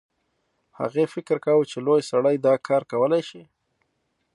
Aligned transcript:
هغې 0.79 1.05
فکر 1.13 1.37
کاوه 1.45 1.65
چې 1.71 1.77
لوی 1.85 2.01
سړی 2.11 2.35
دا 2.45 2.53
کار 2.67 2.83
کولی 2.91 3.21
شي 3.29 3.43